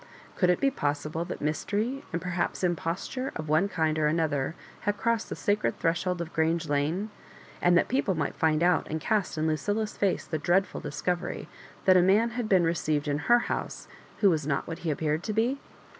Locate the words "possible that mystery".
0.71-2.03